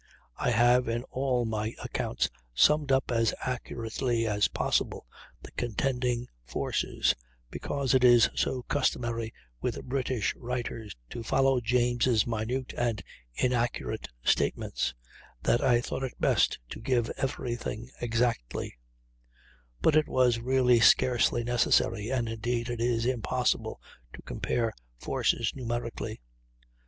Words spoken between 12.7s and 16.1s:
and inaccurate statements, that I thought